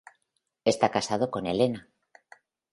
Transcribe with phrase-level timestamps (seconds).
[0.71, 1.87] Está casado con elena.